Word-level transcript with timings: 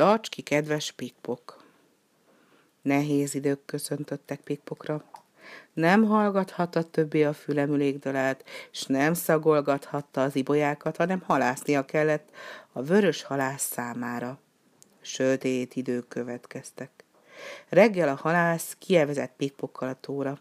Tarts 0.00 0.28
ki, 0.28 0.42
kedves 0.42 0.92
pikpok! 0.92 1.64
Nehéz 2.82 3.34
idők 3.34 3.64
köszöntöttek 3.64 4.40
pikpokra. 4.40 5.04
Nem 5.72 6.04
hallgathatta 6.04 6.82
többé 6.82 7.22
a 7.22 7.32
fülemülékdalát, 7.32 8.44
s 8.70 8.84
nem 8.84 9.14
szagolgathatta 9.14 10.22
az 10.22 10.36
ibolyákat, 10.36 10.96
hanem 10.96 11.22
halásznia 11.26 11.84
kellett 11.84 12.30
a 12.72 12.82
vörös 12.82 13.22
halász 13.22 13.62
számára. 13.62 14.38
Sötét 15.00 15.76
idők 15.76 16.08
következtek. 16.08 17.04
Reggel 17.68 18.08
a 18.08 18.18
halász 18.20 18.76
kievezett 18.78 19.32
pikpokkal 19.36 19.88
a 19.88 20.00
tóra. 20.00 20.38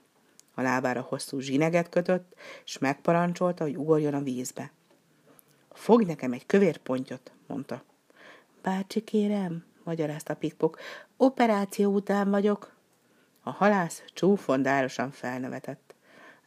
A 0.54 0.62
lábára 0.62 1.02
hosszú 1.02 1.40
zsineget 1.40 1.90
kötött, 1.90 2.34
és 2.66 2.78
megparancsolta, 2.78 3.64
hogy 3.64 3.78
ugorjon 3.78 4.14
a 4.14 4.24
vízbe. 4.24 4.72
Fogj 5.72 6.06
nekem 6.06 6.34
egy 6.34 6.46
kövér 6.46 6.78
pontyot, 6.78 7.32
mondta. 7.48 7.88
Bácsi 8.62 9.02
kérem, 9.02 9.66
magyarázta 9.84 10.36
Pikpok, 10.36 10.80
operáció 11.18 11.94
után 11.94 12.30
vagyok. 12.30 12.76
A 13.44 13.50
halász 13.50 14.04
csúfondárosan 14.14 15.12
felnevetett. 15.12 15.96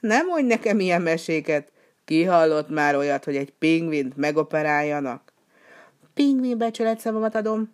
Nem 0.00 0.26
mondj 0.26 0.46
nekem 0.46 0.80
ilyen 0.80 1.02
meséket, 1.02 1.72
ki 2.04 2.28
már 2.68 2.94
olyat, 2.96 3.24
hogy 3.24 3.36
egy 3.36 3.50
pingvint 3.50 4.16
megoperáljanak? 4.16 5.32
Pingvin 6.14 6.58
becsületszavamat 6.58 7.34
adom. 7.34 7.72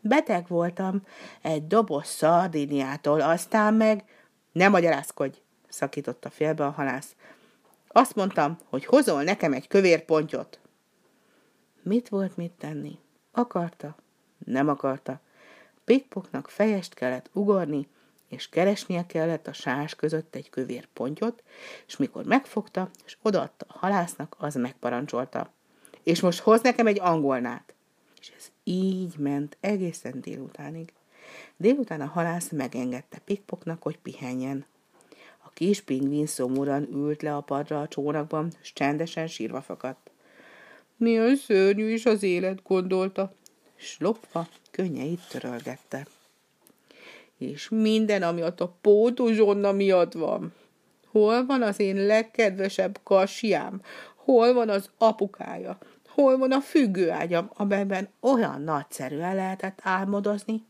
Beteg 0.00 0.48
voltam 0.48 1.02
egy 1.42 1.66
doboz 1.66 2.06
szardiniától, 2.06 3.20
aztán 3.20 3.74
meg... 3.74 4.04
Nem 4.52 4.70
magyarázkodj, 4.70 5.38
szakította 5.68 6.30
félbe 6.30 6.64
a 6.64 6.70
halász. 6.70 7.16
Azt 7.88 8.14
mondtam, 8.14 8.58
hogy 8.68 8.84
hozol 8.84 9.22
nekem 9.22 9.52
egy 9.52 9.68
kövér 9.68 10.04
pontyot. 10.04 10.60
Mit 11.82 12.08
volt 12.08 12.36
mit 12.36 12.52
tenni? 12.52 12.98
Akarta? 13.32 13.96
Nem 14.44 14.68
akarta. 14.68 15.20
Pikpoknak 15.84 16.48
fejest 16.48 16.94
kellett 16.94 17.30
ugorni, 17.32 17.88
és 18.28 18.48
keresnie 18.48 19.06
kellett 19.06 19.46
a 19.46 19.52
sás 19.52 19.94
között 19.94 20.34
egy 20.34 20.50
kövér 20.50 20.86
pontyot, 20.92 21.42
és 21.86 21.96
mikor 21.96 22.24
megfogta, 22.24 22.90
és 23.04 23.16
odaadta 23.22 23.66
a 23.68 23.78
halásznak, 23.78 24.36
az 24.38 24.54
megparancsolta. 24.54 25.52
És 26.02 26.20
most 26.20 26.40
hoz 26.40 26.60
nekem 26.60 26.86
egy 26.86 27.00
angolnát. 27.00 27.74
És 28.20 28.32
ez 28.36 28.50
így 28.64 29.16
ment 29.18 29.56
egészen 29.60 30.20
délutánig. 30.20 30.92
Délután 31.56 32.00
a 32.00 32.06
halász 32.06 32.50
megengedte 32.50 33.18
Pikpoknak, 33.18 33.82
hogy 33.82 33.98
pihenjen. 33.98 34.66
A 35.44 35.50
kis 35.50 35.80
pingvin 35.80 36.26
szomorúan 36.26 36.88
ült 36.92 37.22
le 37.22 37.36
a 37.36 37.40
padra 37.40 37.80
a 37.80 37.88
csónakban, 37.88 38.52
és 38.62 38.72
csendesen 38.72 39.26
sírva 39.26 39.62
fakadt. 39.62 40.11
Milyen 41.02 41.36
szörnyű 41.36 41.92
is 41.92 42.06
az 42.06 42.22
élet, 42.22 42.62
gondolta, 42.62 43.32
és 43.76 43.96
lopva 43.98 44.48
könnyeit 44.70 45.20
törölgette. 45.28 46.06
És 47.38 47.68
minden, 47.68 48.22
ami 48.22 48.42
ott 48.42 48.60
a 48.60 48.76
pótuzsonna 48.80 49.72
miatt 49.72 50.12
van. 50.12 50.52
Hol 51.06 51.46
van 51.46 51.62
az 51.62 51.80
én 51.80 52.06
legkedvesebb 52.06 53.00
kasiám? 53.02 53.82
Hol 54.14 54.52
van 54.52 54.68
az 54.68 54.90
apukája? 54.98 55.78
Hol 56.08 56.38
van 56.38 56.52
a 56.52 56.60
függőágyam, 56.60 57.50
amelyben 57.54 58.08
olyan 58.20 58.62
nagyszerűen 58.62 59.34
lehetett 59.34 59.78
álmodozni? 59.82 60.64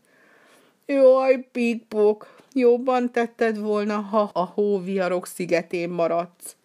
Jaj, 0.85 1.47
pikpok, 1.51 2.35
jobban 2.53 3.11
tetted 3.11 3.59
volna, 3.59 3.99
ha 3.99 4.29
a 4.33 4.45
hóviarok 4.45 5.27
szigetén 5.27 5.89
maradsz 5.89 6.55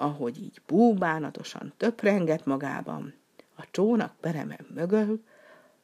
ahogy 0.00 0.42
így 0.42 0.60
búbánatosan 0.66 1.72
töprengett 1.76 2.44
magában, 2.44 3.14
a 3.56 3.64
csónak 3.70 4.14
pereme 4.20 4.58
mögül 4.74 5.24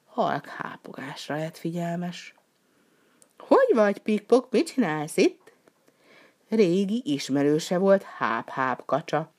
halk 0.07 0.47
hápogásra 0.47 1.37
lett 1.37 1.57
figyelmes. 1.57 2.35
Hogy 3.39 3.71
vagy, 3.75 3.99
pikpok, 3.99 4.51
mit 4.51 4.67
csinálsz 4.67 5.17
itt? 5.17 5.53
Régi 6.49 7.03
ismerőse 7.05 7.79
volt 7.79 8.03
háp-háp 8.03 8.85
kacsa. 8.85 9.33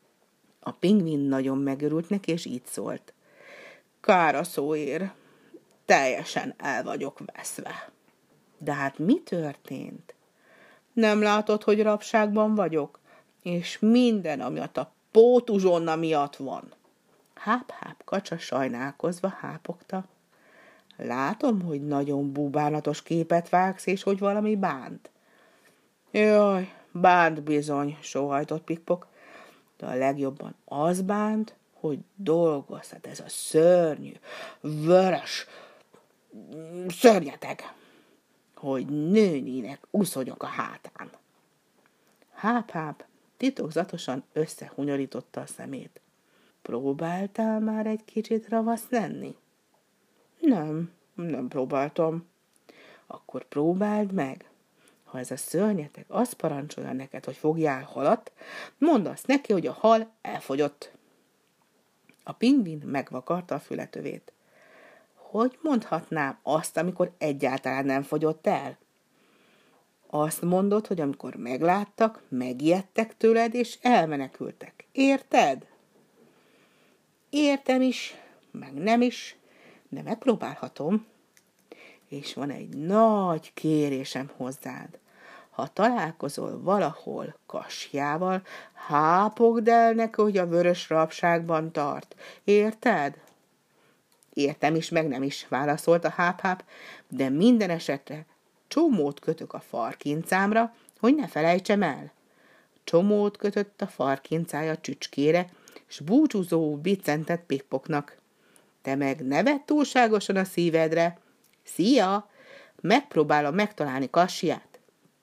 A 0.59 0.71
pingvin 0.71 1.19
nagyon 1.19 1.57
megörült 1.57 2.09
neki, 2.09 2.31
és 2.31 2.45
így 2.45 2.65
szólt. 2.65 3.13
Kár 4.01 4.35
a 4.35 4.43
szóér, 4.43 5.11
teljesen 5.85 6.53
el 6.57 6.83
vagyok 6.83 7.19
veszve. 7.25 7.89
De 8.57 8.73
hát 8.73 8.97
mi 8.97 9.21
történt? 9.21 10.15
Nem 10.93 11.21
látod, 11.21 11.63
hogy 11.63 11.81
rabságban 11.81 12.55
vagyok? 12.55 12.99
És 13.47 13.79
minden, 13.79 14.41
ami 14.41 14.59
a 14.59 14.91
pótuzsonna 15.11 15.95
miatt 15.95 16.35
van. 16.35 16.73
Háp-háp 17.33 18.03
kacsa 18.03 18.37
sajnálkozva 18.37 19.27
hápogta. 19.27 20.05
Látom, 20.97 21.61
hogy 21.61 21.87
nagyon 21.87 22.33
búbánatos 22.33 23.03
képet 23.03 23.49
vágsz, 23.49 23.85
és 23.85 24.03
hogy 24.03 24.19
valami 24.19 24.55
bánt. 24.55 25.09
Jaj, 26.11 26.73
bánt 26.91 27.43
bizony, 27.43 27.97
sóhajtott 28.01 28.63
Pikpok, 28.63 29.07
de 29.77 29.85
a 29.85 29.95
legjobban 29.95 30.55
az 30.65 31.01
bánt, 31.01 31.55
hogy 31.73 31.99
dolgozhat 32.15 33.07
ez 33.07 33.19
a 33.19 33.29
szörnyű, 33.29 34.13
vörös, 34.61 35.45
szörnyeteg, 36.87 37.73
hogy 38.55 38.85
nőnének 38.85 39.87
uszonyok 39.91 40.43
a 40.43 40.47
hátán. 40.47 41.09
Háp-háp 42.33 43.05
titokzatosan 43.37 44.23
összehunyorította 44.33 45.41
a 45.41 45.45
szemét. 45.45 46.01
Próbáltál 46.61 47.59
már 47.59 47.85
egy 47.85 48.05
kicsit 48.05 48.49
ravasz 48.49 48.85
lenni? 48.89 49.35
Nem, 50.39 50.91
nem 51.13 51.47
próbáltam. 51.47 52.27
Akkor 53.07 53.43
próbáld 53.43 54.11
meg. 54.11 54.49
Ha 55.03 55.19
ez 55.19 55.31
a 55.31 55.37
szörnyetek 55.37 56.05
azt 56.07 56.33
parancsolja 56.33 56.93
neked, 56.93 57.25
hogy 57.25 57.35
fogjál 57.35 57.83
halat, 57.83 58.31
mondd 58.77 59.07
azt 59.07 59.27
neki, 59.27 59.53
hogy 59.53 59.67
a 59.67 59.73
hal 59.73 60.11
elfogyott. 60.21 60.91
A 62.23 62.31
pingvin 62.31 62.81
megvakarta 62.85 63.55
a 63.55 63.59
fületövét. 63.59 64.33
Hogy 65.13 65.59
mondhatnám 65.61 66.39
azt, 66.43 66.77
amikor 66.77 67.11
egyáltalán 67.17 67.85
nem 67.85 68.03
fogyott 68.03 68.47
el? 68.47 68.77
Azt 70.09 70.41
mondod, 70.41 70.87
hogy 70.87 71.01
amikor 71.01 71.35
megláttak, 71.35 72.21
megijedtek 72.29 73.17
tőled, 73.17 73.53
és 73.53 73.77
elmenekültek. 73.81 74.85
Érted? 74.91 75.65
Értem 77.29 77.81
is, 77.81 78.15
meg 78.51 78.73
nem 78.73 79.01
is, 79.01 79.35
de 79.89 80.01
megpróbálhatom. 80.01 81.05
És 82.07 82.33
van 82.33 82.49
egy 82.49 82.69
nagy 82.69 83.53
kérésem 83.53 84.31
hozzád. 84.35 84.99
Ha 85.49 85.67
találkozol 85.67 86.61
valahol 86.61 87.35
kasjával, 87.45 88.41
hápogd 88.73 89.67
el 89.67 89.93
neki, 89.93 90.21
hogy 90.21 90.37
a 90.37 90.47
vörös 90.47 90.89
rabságban 90.89 91.71
tart. 91.71 92.15
Érted? 92.43 93.17
Értem 94.33 94.75
is, 94.75 94.89
meg 94.89 95.07
nem 95.07 95.23
is, 95.23 95.47
válaszolt 95.47 96.05
a 96.05 96.09
háp-háp, 96.09 96.63
de 97.07 97.29
minden 97.29 97.69
esetre 97.69 98.25
Csomót 98.67 99.19
kötök 99.19 99.53
a 99.53 99.59
farkincámra, 99.59 100.75
hogy 100.99 101.15
ne 101.15 101.27
felejtsem 101.27 101.83
el. 101.83 102.11
Csomót 102.83 103.37
kötött 103.37 103.81
a 103.81 103.87
farkincája 103.87 104.77
csücskére, 104.77 105.49
s 105.87 105.99
búcsúzó 105.99 106.77
bicentett 106.77 107.45
pikpoknak. 107.45 108.17
Te 108.81 108.95
meg 108.95 109.25
nevet 109.25 109.61
túlságosan 109.61 110.35
a 110.35 110.43
szívedre. 110.43 111.19
Szia! 111.63 112.29
Megpróbálom 112.81 113.55
megtalálni 113.55 114.09
kassiát. 114.09 114.79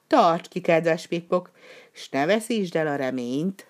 Tarts 0.06 0.48
ki, 0.48 0.60
kedves 0.60 1.06
pikpok, 1.06 1.50
s 1.92 2.08
ne 2.08 2.26
veszítsd 2.26 2.76
el 2.76 2.86
a 2.86 2.96
reményt. 2.96 3.66